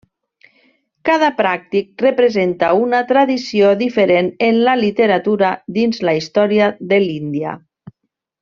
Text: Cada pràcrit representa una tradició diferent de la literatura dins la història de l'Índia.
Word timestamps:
Cada 1.09 1.27
pràcrit 1.41 2.03
representa 2.05 2.71
una 2.87 3.03
tradició 3.13 3.69
diferent 3.83 4.33
de 4.43 4.51
la 4.65 4.75
literatura 4.83 5.55
dins 5.79 6.05
la 6.11 6.19
història 6.23 6.75
de 6.95 7.03
l'Índia. 7.09 7.55